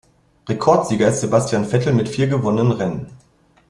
Rekordsieger 0.49 1.09
ist 1.09 1.21
Sebastian 1.21 1.63
Vettel 1.63 1.93
mit 1.93 2.09
vier 2.09 2.25
gewonnenen 2.25 2.71
Rennen. 2.71 3.11